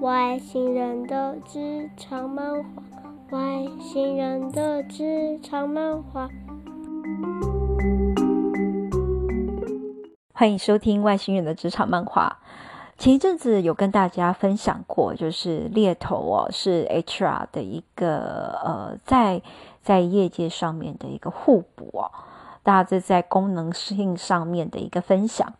[0.00, 2.68] 外星人的职场漫画，
[3.30, 6.28] 外星人的职场漫画。
[10.32, 12.38] 欢迎收听《外星人的职场漫画》。
[12.96, 19.42] 前一阵子有跟大家分享过，就是猎头哦，是 HR 的一个呃，在
[19.82, 22.08] 在业界上面的一个互补哦，
[22.62, 25.54] 大家在功能性上面的一个分享。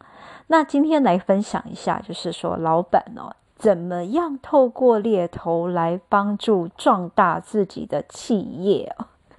[0.46, 8.94] 那今天来分享一下，就是说老板哦，怎么样透过猎头来帮助壮大自己的企业。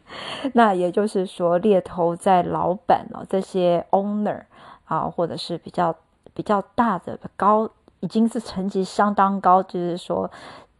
[0.54, 4.42] 那也就是说，猎头在老板哦这些 owner
[4.86, 5.96] 啊，或者是比较
[6.34, 7.70] 比较大的高，
[8.00, 10.30] 已经是层级相当高，就是说，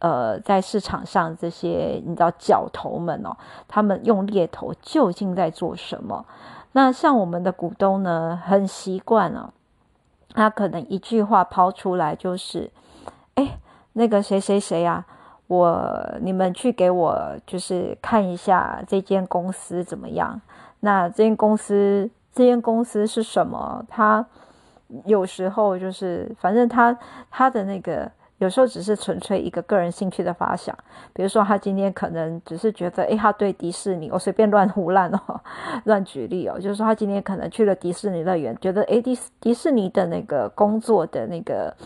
[0.00, 3.36] 呃，在市场上这些你知道角头们哦，
[3.68, 6.26] 他们用猎头究竟在做什么？
[6.72, 9.50] 那像我们的股东呢，很习惯哦。
[10.32, 12.70] 他可能一句话抛出来就是
[13.34, 13.58] ：“哎，
[13.94, 15.04] 那个谁谁谁啊，
[15.46, 20.40] 我你们去给我就是看一下这间公司怎么样？
[20.80, 23.84] 那这间公司这间公司是什么？
[23.88, 24.24] 他
[25.04, 26.96] 有时候就是反正他
[27.30, 30.74] 他的那个。”有时候只是纯粹一个个人兴趣的发想，
[31.12, 35.38] 比如说他今天可能只是觉得，诶，他对迪士尼，我随便乱胡乱哦，
[35.84, 41.76] 乱举例哦，就是说他今天可能去了迪士尼乐园，觉得，诶，迪迪士尼的那个工作的那个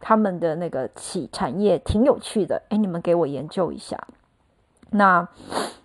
[0.00, 3.98] 他们的那个企产业挺有趣的，诶，你们给我研究一下。
[4.90, 5.28] 那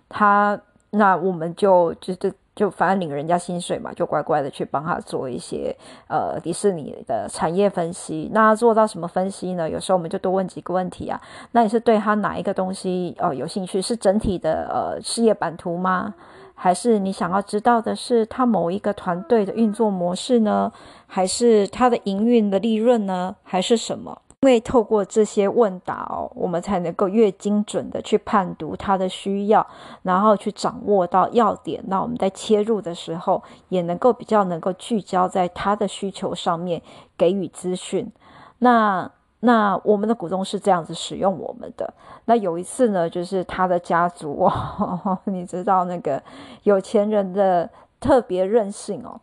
[0.08, 2.30] 他，那我们就就就。
[2.56, 8.30] 就反正领人家薪水嘛，就乖乖的去帮他做一些呃迪士尼的产业分析。
[8.32, 9.68] 那做到什么分析呢？
[9.68, 11.20] 有时候我们就多问几个问题啊。
[11.50, 13.82] 那你是对他哪一个东西呃有兴趣？
[13.82, 16.14] 是整体的呃事业版图吗？
[16.54, 20.72] 还是你想要知道的是他某一个团队的运作模式呢？
[21.06, 23.36] 还是他的营运的利润呢？
[23.42, 24.20] 还是什么？
[24.40, 29.66] 因为透过这些问答哦，我们才能够越精准的去判读他的需要，
[30.02, 31.82] 然后去掌握到要点。
[31.86, 36.82] 那我们在切入的时候，也能够比较能够聚焦在他的需求上面，
[37.16, 38.12] 给予资讯。
[38.58, 39.10] 那
[39.44, 41.92] 那我们的股东是这样子使用我们的。
[42.24, 46.22] 那有一次呢，就是他的家族哦， 你知道那个
[46.62, 47.68] 有钱人的
[48.00, 49.20] 特别任性哦，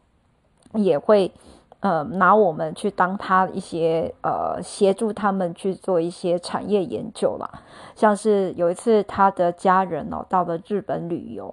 [0.74, 1.32] 也会。
[1.82, 7.50] 呃，拿我们去当他一些呃，协助他们去做一些产业研究啦。
[7.96, 11.52] 像是有一次他的家人哦，到了日本旅游，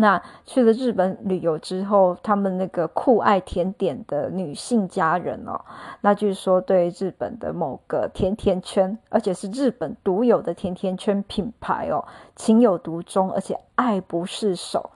[0.00, 5.60] 那去了日本旅游之后，他们那个酷爱甜点的女性家人哦，
[6.02, 14.90] 那据说对日本的某个甜甜圈，而且是日本独有的甜甜圈品牌哦，情有独钟，而且爱不释手。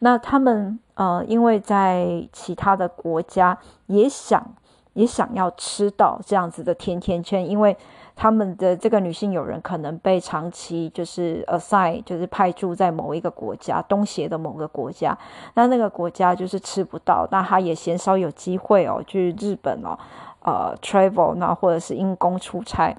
[0.00, 4.54] 那他们呃，因为在其他的国家也想
[4.92, 7.76] 也想要吃到这样子的甜甜圈，因为
[8.14, 15.16] 他们的这个女性友人可能被长期就是 assign 就是派驻在某一个国家，东协的某个国家，
[15.54, 19.98] 那那个国家就是吃不到，那他也鲜少有机会哦去日本哦，
[20.42, 22.96] 呃 travel 那或者是因公出差。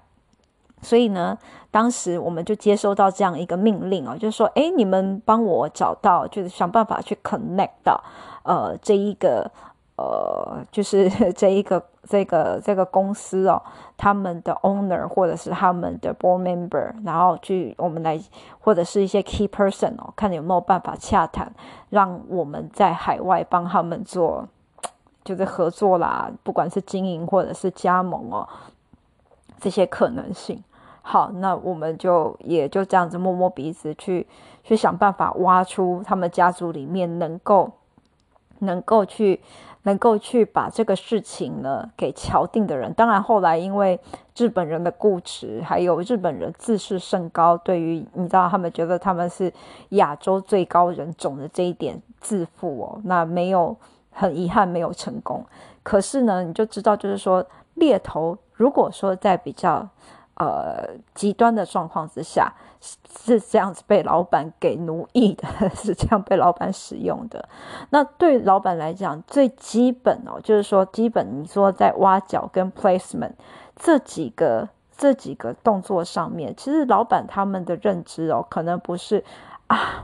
[0.82, 1.38] 所以呢，
[1.72, 8.04] 当时我们就接收到这样一个命令哦，就是说，哎，你们帮我找到，就是想办法去 connect 到，
[8.44, 9.50] 呃，这一个，
[9.96, 13.62] 呃，就是 这一个这个这个公司哦，
[13.96, 18.20] 他们的 owner 或者是他们的 board member，然后去我们来
[18.60, 21.54] 或者是一些 key person 哦，看有没有办法洽谈，
[21.90, 24.48] 让我们在海外帮他们做，
[25.24, 28.50] 就是合作啦，不管是经营或者是加盟哦，
[29.60, 30.64] 这些可能性。
[31.06, 34.26] 好，那我们就也就这样子摸摸鼻子去
[34.64, 37.72] 去想办法挖出他们家族里面能够
[38.60, 39.42] 能够去
[39.84, 42.94] 能够去把这个事情呢给敲定的人。
[42.94, 44.00] 当然后来因为
[44.36, 49.54] 日本人的固执，还有日本人自视甚高，对于你知道他们觉得他们是
[49.90, 53.76] 亚洲最高人种的这一点自负哦，那没有
[54.12, 55.46] 很遗憾没有成功。
[55.84, 57.46] 可是呢，你就知道就是说
[57.76, 59.88] 猎头如果说在比较。
[60.36, 62.52] 呃，极端的状况之下
[63.26, 67.48] 是这样子被老板给奴役的， 是这样被老板使用的。
[67.92, 73.32] 那对老板来讲，最基本哦，就是说，基本你说在挖角跟 placement
[73.78, 79.24] 这几个这几个动作上面，其实老板他们的认知哦，可能不是
[79.68, 80.04] 啊，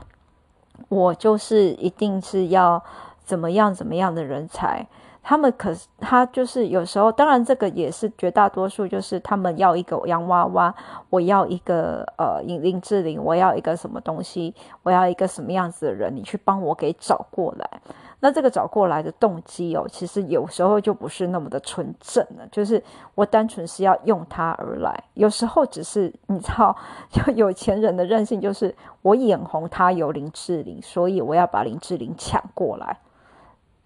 [0.88, 2.82] 我就是一定是要
[3.24, 4.86] 怎么样怎么样的人才。
[5.22, 10.74] 他们可是他就是有时候，当然这个也是绝大多数，就是他们要一个洋娃娃，
[11.10, 17.80] 我要一个呃林林志玲，我要一个什么东西，我要一个什么样子的人，你去帮我给找过来。
[18.22, 22.82] 那这个找过来的动机哦，其实有时候就不是那么的纯正了，就是
[23.14, 25.04] 我单纯是要用它而来。
[25.14, 26.76] 有时候只是你知道，
[27.08, 32.98] 就有钱人的任性，就是我眼红他有林志玲，所以我要把林志玲抢过来。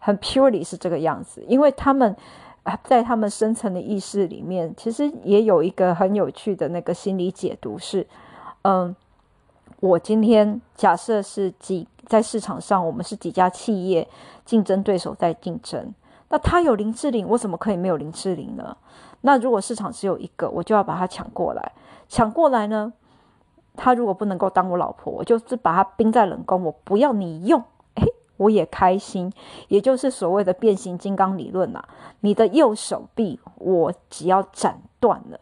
[0.04, 2.14] 很 purely 是这个样子，因为他们
[2.82, 8.06] 在他们深层的意识里面，其实也有一个很有趣的那个心理解读是，
[8.64, 8.94] 嗯，
[9.80, 14.06] 我今天假设是几在市场上，我们是几家企业
[14.44, 15.94] 竞争对手在竞争，
[16.28, 18.76] 那他有林志玲，我怎么可以没有林志玲呢？
[19.22, 21.72] 那如果市场只有一个，我就要把它抢过来，
[22.10, 22.92] 抢过来呢，
[23.74, 27.64] 他如果不能够当我老婆，我就是把他冰在冷宫，我不要你用。
[28.36, 29.32] 我也开心，
[29.68, 31.88] 也就是所谓的变形金刚理论呐、啊。
[32.20, 35.38] 你的右手臂，我只要斩断了，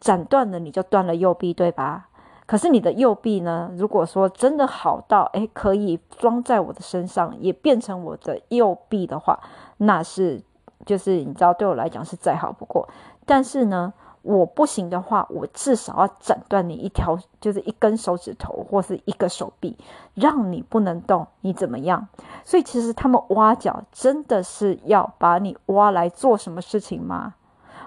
[0.00, 2.08] 斩断了你就断了右臂，对吧？
[2.46, 3.70] 可是你的右臂呢？
[3.76, 9.38] 如果说真的好到诶，可以装在我的身上，也变成我的右臂的话，
[9.76, 10.42] 那是
[10.86, 12.88] 就是你知道，对我来讲是再好不过。
[13.26, 13.92] 但是呢，
[14.28, 19.74] 我不行的话，我至少要斩断你一条，就是一根手指头或是一个手臂，
[20.12, 22.06] 让你不能动，你怎么样？
[22.44, 27.36] 所以其实他们挖角真的是要把你挖来做什么事情吗？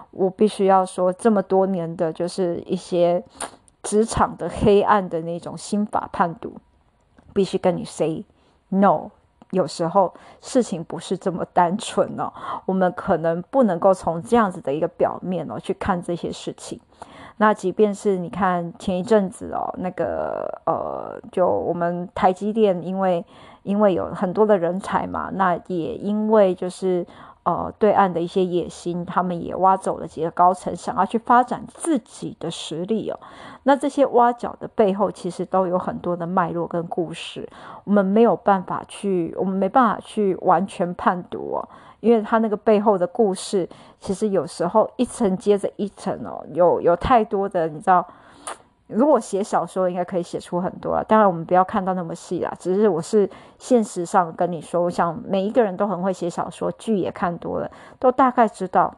[0.09, 3.23] 我必须要说，这么多年的就是一些
[3.83, 6.55] 职场的黑暗的那种心法判读，
[7.33, 8.25] 必须跟你 say
[8.69, 9.11] no。
[9.51, 12.33] 有时候事情不是这么单纯哦，
[12.65, 16.79] 我们可能不能够从这样子的一个表面哦去看这些事情。
[17.37, 23.25] 那即便是你看前一阵子哦，那个呃，就我们台积电，因为
[23.63, 27.05] 因为有很多的人才嘛，那也因为就是。
[27.43, 33.19] 呃，对岸的一些野心，他们也挖走了几个高层，想要去发展自己的实力哦。
[33.63, 37.49] 那这些挖角的背后，其实都有很多的脉络跟故事，
[37.83, 41.67] 我们没有办法去，我们没办法去完全判读哦，
[41.99, 43.67] 因为他那个背后的故事，
[43.99, 48.05] 其实有时候一层接着一层哦，有有太多的，你知道。
[48.93, 51.03] 如果写小说，应该可以写出很多了。
[51.03, 52.53] 当然，我们不要看到那么细啦。
[52.59, 58.93] 只是我是现实上跟你说，我想每一个人都很会写小说，剧也看多了，都大概知道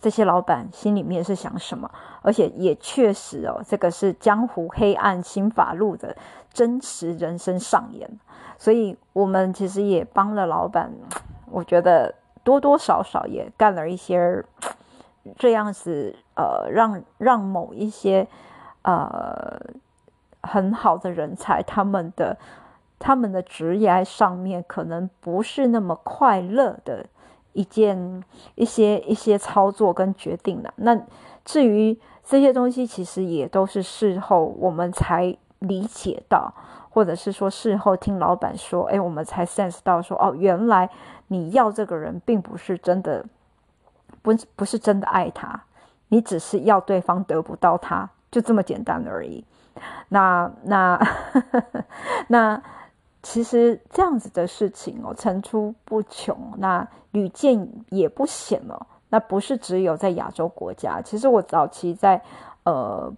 [0.00, 1.90] 这些老板心里面是想什么。
[2.22, 6.16] 而且也确实哦，这个是江湖黑暗新法录的
[6.52, 8.10] 真实人生上演。
[8.58, 10.92] 所以我们其实也帮了老板，
[11.50, 14.44] 我觉得多多少少也干了一些
[15.36, 18.26] 这样子，呃，让让某一些。
[18.84, 19.60] 呃，
[20.42, 22.36] 很好的人才，他们的
[22.98, 27.04] 他们的职业上面可能不是那么快乐的
[27.54, 28.22] 一件
[28.54, 30.72] 一些一些操作跟决定的。
[30.76, 30.98] 那
[31.44, 36.52] 至于这些东西，其实也都是事后我们才理解到，
[36.90, 40.90] 或者是说事后听老板说，哎，我们才 sense 到说，哦，原来
[41.28, 43.24] 你要这个人，并不是真的
[44.20, 45.64] 不不是真的爱他，
[46.08, 48.10] 你只是要对方得不到他。
[48.34, 49.44] 就这么简单而已。
[50.08, 51.00] 那那
[52.26, 52.60] 那，
[53.22, 58.86] 其实这样子的事情哦，层出不穷，那屡见也不鲜哦。
[59.10, 61.00] 那不是只有在亚洲国家。
[61.00, 62.20] 其实我早期在
[62.64, 63.12] 呃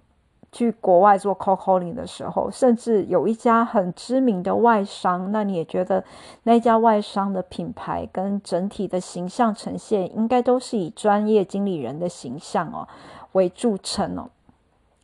[0.53, 6.05] 去国外做 cold calling 的时候，甚至有一家很知名的外商，那你也觉得
[6.43, 12.87] 那家外商的品牌跟整体的形象呈现，应该都是以专业经理人的形象哦
[13.33, 14.29] 为著称哦。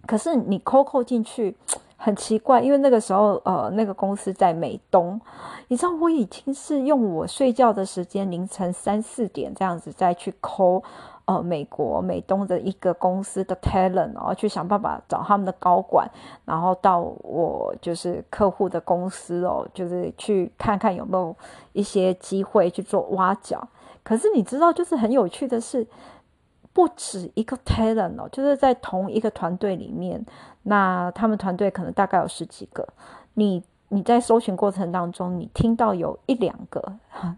[0.07, 1.57] 可是你 COCO 进去
[1.97, 5.21] 很奇怪，因为那个时候呃，那个公司在美东，
[5.69, 10.83] 你知道我已经是用我睡觉的时间凌晨三四点这样子再去抠
[11.27, 16.11] 呃美国美东的一个公司的 talent，然后去想办法找他们的高管，
[16.45, 21.37] 然后到我就是客户的公司哦，就是去看看有没有
[21.73, 23.69] 一些机会去做挖角。
[24.03, 25.87] 可是你知道，就是很有趣的是。
[26.73, 30.25] 不止一个 talent 哦，就是在同一个团队里面，
[30.63, 32.87] 那他们团队可能大概有十几个。
[33.35, 36.83] 你你在搜寻过程当中，你听到有一两个，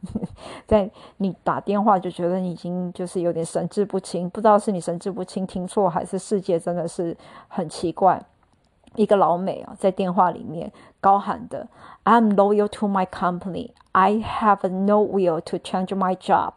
[0.66, 7.16] 在你打电话就觉得你已经就是有点神志不清，不知道是你神志不清听错，还是世界真的是
[7.48, 8.24] 很奇怪。
[8.94, 10.70] 一个老美啊，在电话里面
[11.00, 11.66] 高喊的
[12.04, 13.70] ：“I'm loyal to my company.
[13.92, 16.54] I have no will to change my job.”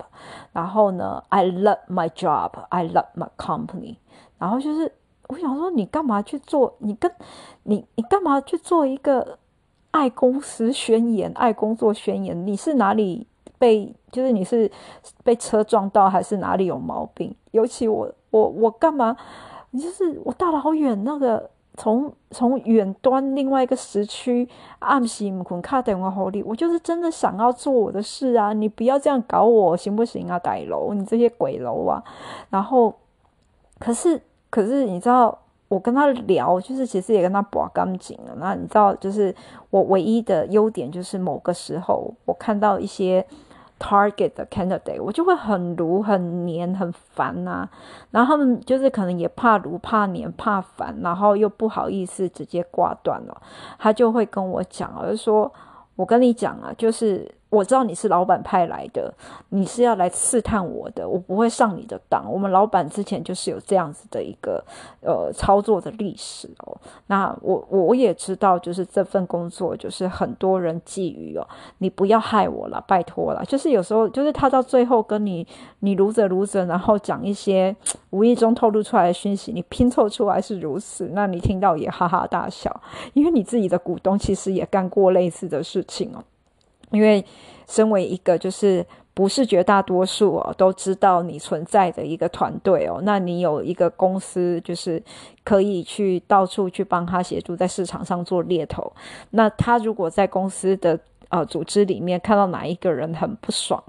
[0.54, 2.52] 然后呢，“I love my job.
[2.70, 3.98] I love my company.”
[4.38, 4.92] 然后就是，
[5.28, 6.76] 我想说，你干嘛去做？
[6.80, 7.12] 你跟
[7.64, 9.38] 你，你干嘛去做一个
[9.92, 12.46] 爱公司宣言、爱工作宣言？
[12.46, 13.26] 你是哪里
[13.58, 14.72] 被就是你是
[15.24, 17.36] 被车撞到还是哪里有毛病？
[17.52, 19.18] 尤其我我我干嘛？
[19.72, 28.52] 你就是我大老远那个从从远端另外一个时区暗时唔困卡电话好你，我就是真的想要做我的事啊！
[28.52, 30.38] 你不要这样搞我行不行啊？
[30.38, 32.04] 歹楼，你这些鬼楼啊！
[32.50, 32.94] 然后
[33.80, 35.38] 可是可是你知道？
[35.70, 38.34] 我跟他聊，就是其实也跟他拔干净了。
[38.38, 39.36] 那你知道，就是
[39.70, 43.28] 我唯一的优点就是某个时候我看到一些
[43.80, 47.70] target 的 candidate，我就会很如、很黏、很烦呐、啊。
[48.12, 53.42] 然后他们就是可能也怕如、怕黏、怕烦，然后又不好意思直接挂断了。
[53.80, 55.52] 他就会跟我讲，而是说
[55.96, 59.14] ：“我跟你讲啊，就是。”我知道你是老板派来的，
[59.50, 62.30] 你是要来刺探我的，我不会上你的当。
[62.30, 64.64] 我们老板之前就是有这样子的一个
[65.02, 66.78] 呃操作的历史哦。
[67.08, 71.48] 那我我也知道，就是这份工作就是很多人觊觎哦。
[71.78, 73.44] 你不要害我了，拜托了。
[73.46, 75.48] 就是有时候就是他到最后跟你
[75.80, 77.74] 你如着如着，然后讲一些
[78.10, 82.82] 无意中透露出来的讯息，你拼凑出来是如此，那你听到也哈哈大笑，
[83.14, 86.22] 因为你自己的股东其实也干过类似的事情哦。
[86.92, 87.24] 因为
[87.68, 95.02] 身为一个就是不是绝大多数哦都知道你存在的一个团队哦，那你有一个公司就是
[95.44, 98.92] 可以去到处去帮他协助在市场上做猎头。
[99.32, 103.84] 那他如果在公司的呃组织里面看到哪一个人很不爽，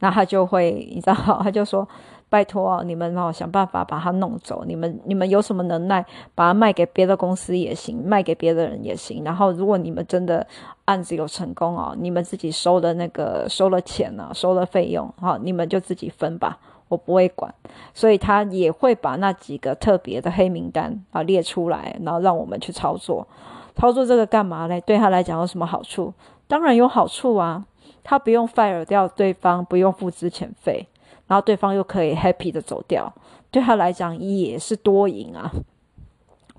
[0.00, 1.88] 那他就会你知道他就说。
[2.32, 4.64] 拜托啊，你们哦想办法把它弄走。
[4.66, 6.02] 你们你们有什么能耐，
[6.34, 9.22] 把它卖给别的公司也行，卖给别的人也行。
[9.22, 10.46] 然后如果你们真的
[10.92, 16.58] 案子有成功哦，你们自己收的那个收了钱呢，收了费用，好，你们就自己分吧，
[16.88, 17.54] 我不会管。
[17.94, 23.26] 所以他也会把那几个特别的黑名单啊列出来，然后让我们去操作。
[23.74, 24.78] 操作这个干嘛嘞？
[24.82, 26.12] 对他来讲有什么好处？
[26.46, 27.64] 当然有好处啊，
[28.04, 30.86] 他不用 fire 掉对方，不用付资遣费。
[31.26, 33.10] 然后对方又可以 happy 的走掉，
[33.50, 35.50] 对他来讲也是多赢啊。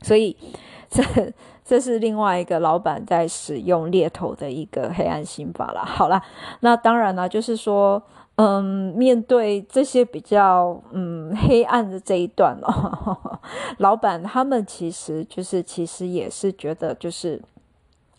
[0.04, 0.38] 所以
[0.90, 1.02] 这
[1.66, 5.84] 这是另外一个老板在使用猎头的一个黑暗心法了。
[5.84, 6.22] 好了，
[6.60, 8.04] 那当然了，就是说，
[8.36, 13.40] 嗯，面对这些比较嗯黑暗的这一段哦，
[13.80, 17.42] 老板他们其实就是其实也是觉得就是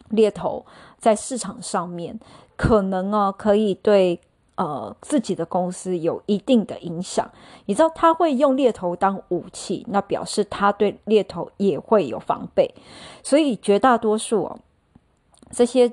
[0.08, 0.64] 猎头
[0.98, 2.18] 在市场上面
[2.56, 4.18] 可能哦可以对。
[4.56, 7.28] 呃，自己的公司有一定的影响，
[7.66, 12.72] 你知道他会用猎头当武器，那表示他对猎头也会有防备，
[13.22, 14.58] 所以绝大多数哦，
[15.50, 15.92] 这些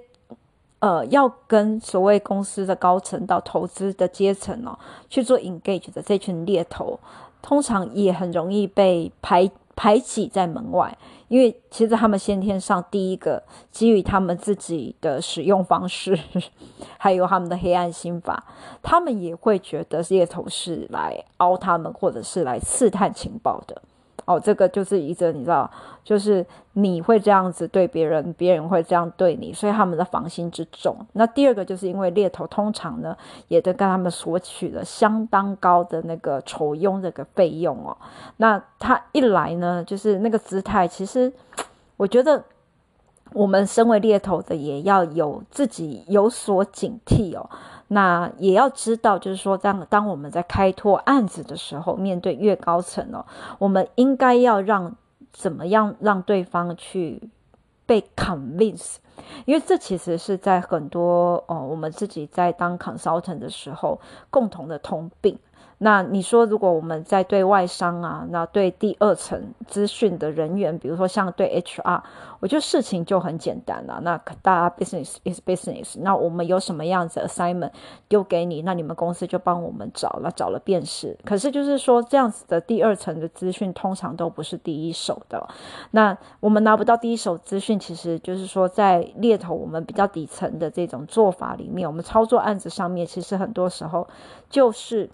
[0.77, 4.77] 呃要跟所谓公司的高层到投资的阶层哦
[5.09, 6.99] 去做 engage 的这群猎头，
[7.41, 9.49] 通常也很容易被排
[9.81, 10.95] 排挤在门外。
[11.27, 16.19] 因为其实他们先天上第一个基于他们自己的使用方式，
[16.99, 18.43] 还有他们的黑暗心法，
[18.83, 23.81] 他们也会觉得猎头是来凹他们，或者是来刺探情报的。
[24.25, 25.69] 哦，这个就是一个你知道，
[26.03, 30.95] 就是你会这样子对别人，别人会这样对你，所以他们的防心之重。
[31.13, 37.97] 那第二个就是因为猎头通常呢，也都跟他们索取了相当高的那个酬佣这个费用哦。
[38.37, 41.31] 那他一来呢，就是那个姿态，其实
[41.97, 42.43] 我觉得
[43.33, 47.49] 我们身为猎头的也要有自己有所警惕哦。
[47.93, 53.25] 那也要知道，就是说，当当我们在开拓案子的时候，面对越高层哦，
[53.59, 54.95] 我们应该要让
[55.33, 57.29] 怎么样让对方去
[57.85, 58.95] 被 convince，
[59.43, 65.37] 因为这其实是在很多哦，我们自己在当 consultant 的时候共同的通病。
[65.83, 72.01] 那你说，如果我们在对外商啊，那对第二层资讯的人员，比如说像对 HR，
[72.39, 73.99] 我觉得事情就很简单了。
[74.03, 77.71] 那大家 business is business，那我们有什么样子 assignment
[78.07, 81.17] 丢给你，那你们公司就帮我们找了，找了便是。
[81.25, 85.49] 可是就是说，这样子的第二层的资讯通常都不是第一手的。
[85.89, 94.07] 那我们拿不到第一手资讯，其实就是说，在猎头我们比较底层的这种做法里面，我们操作案子上面，其实很多时候
[94.47, 95.09] 就是。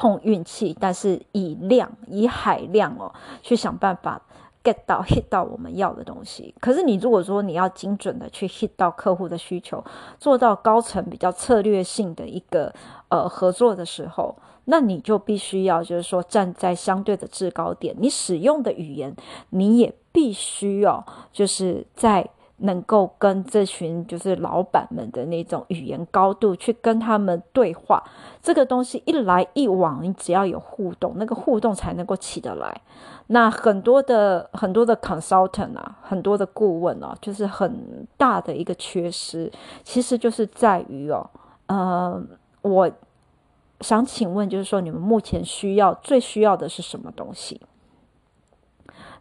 [0.00, 4.18] 碰运气，但是以量以海量哦，去想办法
[4.64, 6.54] get 到 hit 到我们要的东西。
[6.58, 9.84] 可是你如果说你要精准的去 hit 到客户的需求，
[10.18, 12.72] 做到高层比较策略性的一个
[13.10, 19.14] 呃合作的时候，那你就必须要就是说站在相对的制高点，你使用的语言
[19.50, 22.26] 你也必须要就是在
[22.62, 28.02] 能够跟这群就是老板们的那种语言高度去跟他们对话，
[28.42, 32.80] 这个东西一来一往，你只要有互动，那个互动才能够起得来。
[33.28, 39.50] 那很多的很多的 consultant 啊，很多的顾问啊，就是很大的一个缺失，
[39.82, 41.30] 其实就是在于哦，
[41.66, 42.22] 呃，
[42.62, 42.90] 我
[43.80, 47.60] 想请问，就是说你们目前需要最需要的是什么东西？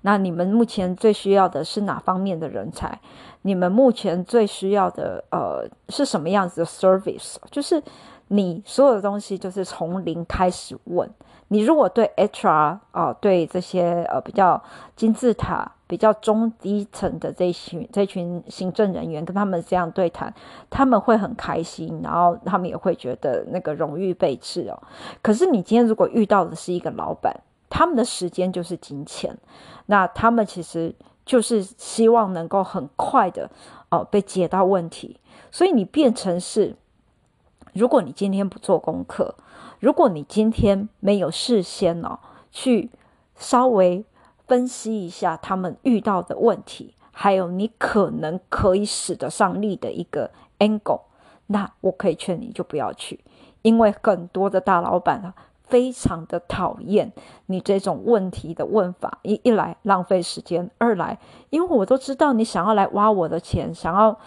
[0.02, 3.02] 那你们目前最需要的是哪方面的人才？
[3.44, 7.36] 你们目前最需要的呃是什么样子的 service？
[7.50, 7.82] 就是
[8.28, 11.10] 你所有的东西就是从零开始问。
[11.52, 14.62] 你如果对 HR 啊、呃，对这些呃比较
[14.96, 20.32] 金字塔、比较中低层的这群这群行政人员跟他们这样对谈，
[20.70, 24.80] 他们会很开心，然后他们也会觉得那个荣誉备至哦。
[25.24, 27.36] 可是你今天如果遇到的是一个老板，
[27.68, 29.36] 他们的时间就是金钱。
[29.88, 30.94] 那他们其实
[31.30, 33.52] 就是希望能够很快的
[33.90, 35.20] 哦被解到问题，
[35.52, 36.76] 所以你变成是，
[37.72, 39.36] 如果你今天不做功课，
[39.80, 42.18] 如果你今天没有事先哦
[42.50, 42.90] 去
[43.36, 44.04] 稍微
[44.48, 51.02] 分析一下他们遇到的问题，还有你可能可以使得上力的一个 angle，
[51.46, 53.20] 那我可以劝你就不要去，
[53.62, 55.36] 因为很多的大老板啊。
[55.70, 57.12] 非常的讨厌
[57.46, 61.18] 你这种问题的问法，一一来浪费时间，二来
[61.52, 64.18] 因为我都知道你想要来挖我的钱，想要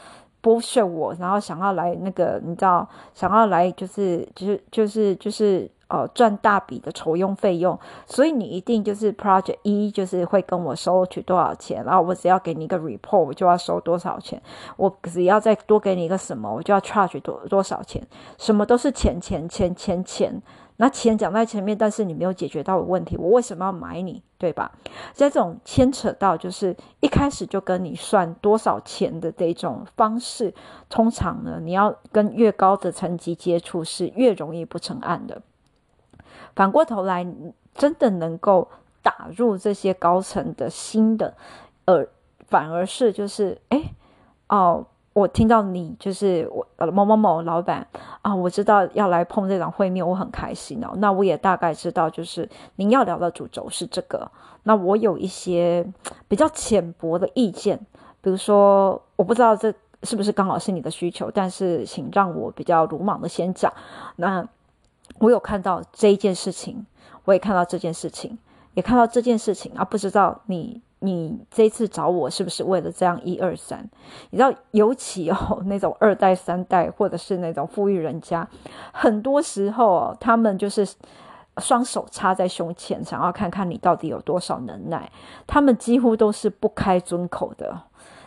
[0.41, 14.41] 剥削我，然后想要来那个你知道，想要来就是就是就是就是呃赚大笔的筹用费用，所以你一定就是 project 一就是会跟我收取多少钱，然后我只要给你一个 report，我就要收多少钱，
[14.79, 18.03] 我只要再多给你一个什么，我就要 charge 多多少钱，
[18.39, 20.43] 什么都是钱钱钱钱钱。
[20.79, 24.73] 那钱讲在前面，但是你没有解决到的问题，我为什么要买你，对吧？
[25.15, 30.53] 这种牵扯到就是一开始就跟你算多少钱的这种方式，
[30.89, 35.43] 通常呢，你要跟越高的层级接触是越容易不成案的。
[36.55, 37.27] 反过头来，
[37.75, 38.69] 真的能够
[39.03, 41.35] 打入这些高层的心的，
[41.87, 42.07] 呃
[42.49, 43.93] 反而是就是哎
[44.49, 44.87] 哦。
[45.15, 47.87] 我听到你就是我某某某老板
[48.23, 50.95] 啊，我知道要来碰这场会面，我很开心哦。
[50.97, 54.27] 那我也大概知道，就是您要聊的主轴是这个。
[54.63, 55.87] 那我有一些
[56.29, 57.79] 比较浅薄的意见，
[58.23, 63.71] 比如说，我不知道这是不是刚好是你的需求，但是请让我比较鲁莽的先讲。
[64.17, 64.49] 那
[65.19, 66.87] 我有看到这一件事情，
[67.25, 68.39] 我也看到这件事情，
[68.75, 70.83] 也看到这件事情啊，不知道你。
[71.05, 73.85] 你这次找我是不是为了这样一二三？
[74.31, 78.49] 你知道，尤其哦，那种二代、三代，或者是那种富裕人家，
[78.93, 80.89] 很多时候哦，他们就是
[81.57, 85.11] 双手插在胸前，想要看看你到底有多少能耐。
[85.45, 87.83] 他们几乎都是不开尊口的。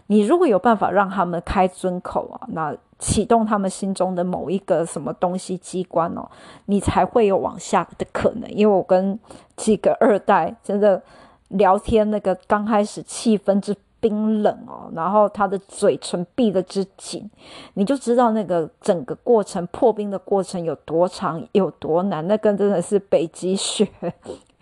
[0.07, 6.29] 你如果有办法让他们开尊口啊，那启动他们心中的某一个什么东西机关哦，
[6.65, 8.49] 你才会有往下的可能。
[8.51, 9.19] 因为我跟
[9.55, 11.01] 几个二代真的。
[11.49, 17.29] 聊天那个刚开始气氛之冰冷哦，然后他的嘴唇闭得之紧，
[17.75, 22.27] 你就知道那个整个过程破冰的过程有多长有多难。
[22.27, 23.87] 那跟真的是北极雪，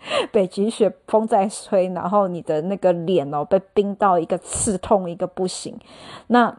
[0.32, 5.78] 北极雪风在吹，然后你的那个脸哦被冰到一个刺痛一个不行。
[6.26, 6.56] 那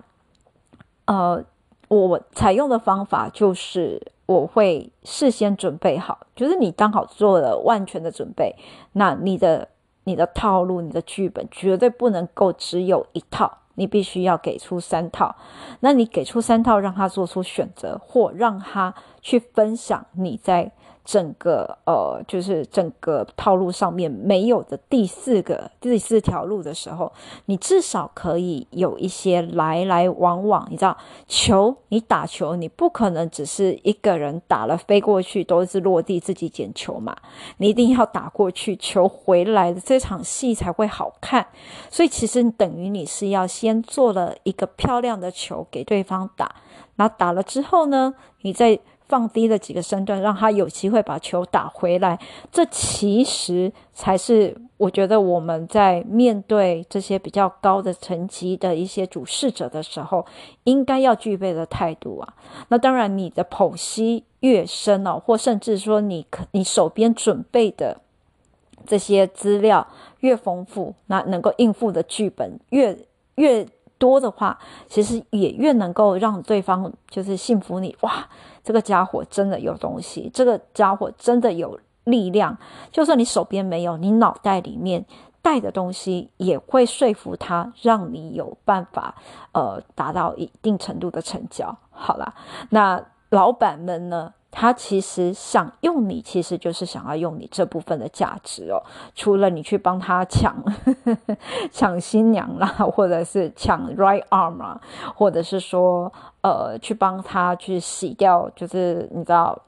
[1.06, 1.44] 呃，
[1.88, 8.56] 我采用的方法就是我会事先准备好，就是你刚好做了万全的准备，
[8.94, 9.70] 那你的。
[10.08, 15.36] 你的套路，你的剧本绝对不能够只有一套，你必须要给出三套。
[15.80, 20.72] 那你给出三套，让他做出选择，或让他去分享你在。
[21.06, 27.14] 整个呃，就是整个套路上面没有的第四个第四条路的时候，
[27.46, 30.68] 你至少可以有一些来来往往。
[30.72, 37.16] 你知道，球你打球，你不可能只是一个人打了飞过去都是落地自己捡球嘛，
[37.58, 41.46] 你一定要打过去，球回来的这场戏才会好看。
[41.90, 46.56] 所以其实等于你是要先做了一个漂亮的球给对方打，
[46.96, 48.80] 然后打了之后呢，你再。
[49.08, 52.20] 放低了几个身段，让他有机会把球打回来。
[52.52, 60.26] 这其实才是我觉得我们在面对这些比较高的层级的一些主事者的时候，
[60.64, 62.34] 应该要具备的态度啊。
[62.70, 68.02] 那当然，你的剖析越深哦，或甚至说你你手边准备的
[68.86, 69.88] 这些资料
[70.20, 72.98] 越丰富，那能够应付的剧本越
[73.36, 78.28] 越多的话，其实也越能够让对方就是信服你哇。
[78.64, 82.58] 这个家伙真的有东西，这个家伙真的有力量。
[82.92, 85.06] 就算你手边没有，你脑袋里面
[85.42, 89.16] 带的东西也会说服他，让你有办法
[89.52, 91.78] 呃达到一定程度的成交。
[91.92, 92.34] 好啦，
[92.72, 94.34] 那老板们呢？
[94.58, 98.82] 他其实想用你，其实就是想要用你这部分的价值哦。
[99.14, 101.38] 除了你去帮他抢呵呵
[101.70, 102.66] 抢新娘啦，
[102.96, 104.80] 或者是抢 right arm 啊，
[105.14, 106.10] 或者是说
[106.42, 109.62] 呃去帮他去洗掉，就是你知道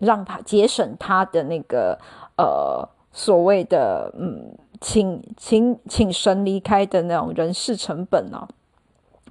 [0.00, 1.98] 让他节省他的那个
[2.36, 8.46] 呃所谓的嗯请请请神离开的那种人事成本哦、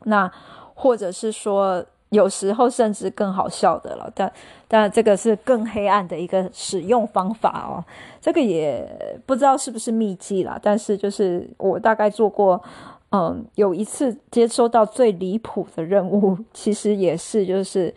[0.05, 0.31] 那
[0.73, 1.85] 或者是说。
[2.15, 4.31] 有时候甚至更好笑的了，但
[4.69, 7.83] 但这个是更黑暗的一个使用方法哦。
[8.21, 8.87] 这个也
[9.25, 12.61] 不知道是不是秘技啦，但是就是我大概做过，
[13.11, 17.93] 嗯，有一次接收到最离谱的任务，其实也是就是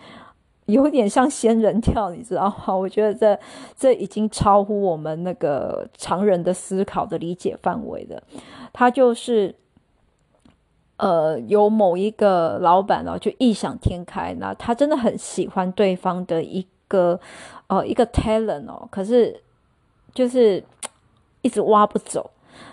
[0.66, 2.74] 有点像仙人跳，你知道吗？
[2.76, 3.38] 我觉得这
[3.76, 8.20] 这已经超乎我们那个常人的思考的理解范围了。
[8.72, 9.54] 他就是。
[10.98, 17.18] 呃，有某一个老板哦，就异想天开，那他真的很喜欢对方的一个
[17.68, 19.40] 呃一个 talent 哦，可是
[20.12, 20.62] 就是
[21.42, 22.30] 一直挖不走。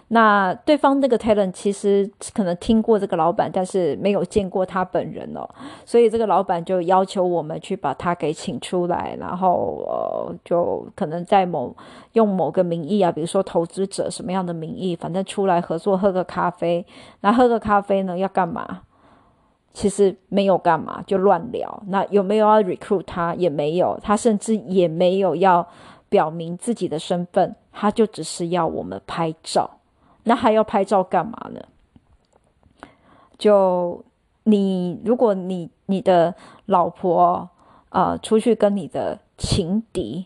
[0.09, 5.49] 那对方那个 talent 其实可能听过这个老板，但是没有见过他本人哦，
[5.83, 11.75] 所以这个老板就要求我们去把他给请出来，然后呃，就可能在某
[12.13, 16.85] 用某个名义啊，比如说投资者什么样的名义，反正出来合作喝个咖啡。
[17.21, 18.81] 那喝个咖啡呢，要干嘛？
[19.73, 21.83] 其实没有干嘛，就乱聊。
[21.87, 23.33] 那有没有要 recruit 他？
[23.33, 25.67] 也没有，他甚至也没有要
[26.07, 29.69] 表明自己的身份，他就只是要我们拍照。
[30.25, 31.59] 那还要拍照干嘛呢？
[33.37, 34.03] 就
[34.43, 36.35] 你，如果你你的
[36.67, 37.49] 老婆
[37.89, 40.25] 啊、呃、出去跟你的情敌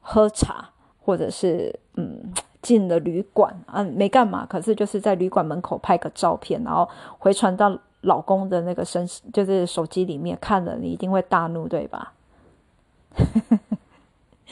[0.00, 0.70] 喝茶，
[1.00, 12.12] 或者是嗯进了旅馆啊没干嘛，可是就是在旅馆门口拍个照片，然后回传到老公的那个身就是手机里面看了，你一定会大怒，对吧？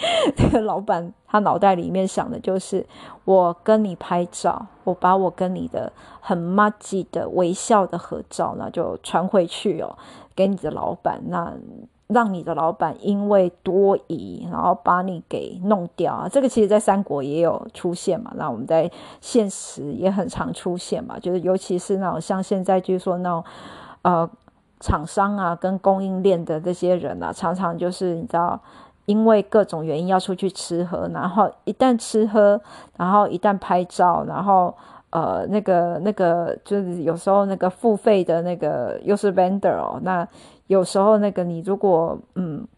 [0.36, 2.86] 这个老板他脑袋里面想的就是，
[3.24, 9.98] 我跟你拍照，我把我跟你的很麻吉的微笑的合照，那就传回去哦，
[10.36, 11.52] 给你的老板，那
[12.06, 16.28] 让你的老板因为多疑，然后把你给弄掉啊。
[16.28, 18.88] 这个其实在三国也有出现嘛，那我们在
[19.20, 23.44] 现实也很常出现嘛，就是尤其是那种像现在就是说那种
[24.02, 24.30] 呃
[24.78, 28.60] 厂商啊跟供应链的这些人啊，常常就是你知道。
[29.08, 32.60] 因为各种原因要出去吃喝，然后一旦吃喝，
[32.98, 34.74] 然后一旦拍照，然后
[35.08, 40.28] 呃那个那个就是有时候那个付费的那个又是 vendor 哦，那
[40.66, 42.68] 有时候那个你如果嗯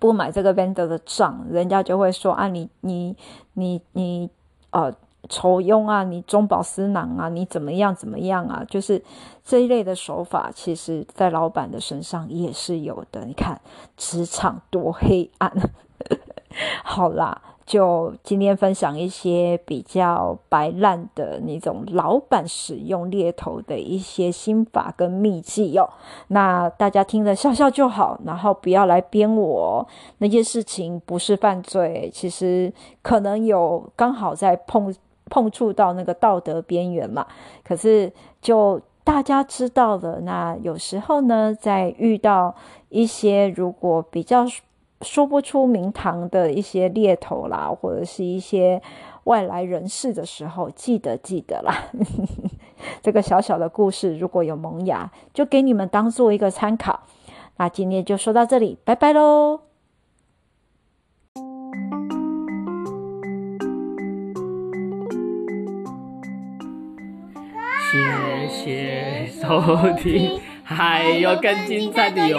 [0.00, 3.14] 不买这个 vendor 的账，人家就会说啊你你
[3.52, 4.30] 你你
[4.70, 4.90] 呃。
[5.28, 8.64] 酬庸啊，你中饱私囊啊，你怎么样怎么样啊？
[8.68, 9.02] 就是
[9.44, 13.24] 这一类的手法，其实在老板的身上也是有的。
[13.26, 13.60] 你看
[13.96, 15.52] 职场多黑暗。
[16.82, 25.90] 好啦，就今天分享一些比较白烂的那种老板使用猎头的一些心法跟秘技哟。
[26.28, 29.86] 那大家听着笑笑就好，然后不要来编我。
[30.18, 34.94] 那些事情不是犯罪，其实可能有刚好在碰。
[35.28, 37.26] 碰触到那个道德边缘嘛，
[37.64, 42.54] 可是就大家知道了，那有时候呢，在遇到
[42.88, 44.44] 一些如果比较
[45.02, 48.82] 说不出名堂的一些猎头啦，或者是一些
[49.24, 51.74] 外来人士的时候，记得记得啦。
[53.02, 57.00] 这个小小的故事如果有萌芽，就给你们当做一个参考。
[57.56, 59.67] 那今天就说到这里，拜拜喽。
[68.48, 69.60] 谢谢收
[69.96, 72.38] 听，还有更精彩的哟。